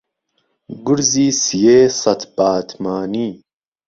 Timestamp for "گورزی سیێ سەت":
0.85-2.21